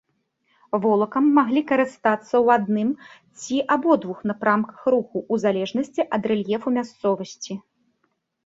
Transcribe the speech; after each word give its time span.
Волакам 0.85 1.25
маглі 1.39 1.61
карыстацца 1.71 2.25
ў 2.25 2.47
адным 2.61 2.89
ці 3.41 3.55
абодвух 3.75 4.17
напрамках 4.31 4.79
руху, 4.95 5.17
у 5.35 5.41
залежнасці 5.45 6.01
ад 6.19 6.23
рэльефу 6.33 6.69
мясцовасці. 6.81 7.53